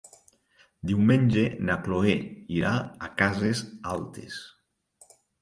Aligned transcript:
Diumenge 0.91 1.43
na 1.67 1.75
Cloè 1.87 2.15
irà 2.61 2.73
a 3.09 3.11
Cases 3.21 3.63
Altes. 3.93 4.41